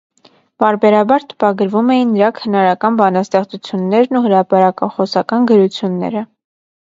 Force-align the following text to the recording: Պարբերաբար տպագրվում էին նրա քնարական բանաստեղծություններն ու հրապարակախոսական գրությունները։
Պարբերաբար 0.61 1.25
տպագրվում 1.33 1.91
էին 1.95 2.09
նրա 2.13 2.29
քնարական 2.39 2.97
բանաստեղծություններն 3.01 4.19
ու 4.21 4.23
հրապարակախոսական 4.25 5.47
գրությունները։ 5.53 6.27